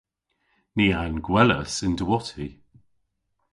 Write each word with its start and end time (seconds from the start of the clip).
Ni 0.75 0.87
a'n 1.03 1.17
gwelas 1.25 1.73
y'n 1.85 1.93
diwotti. 1.99 2.47